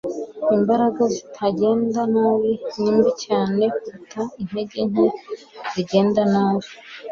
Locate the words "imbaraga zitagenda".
0.55-2.01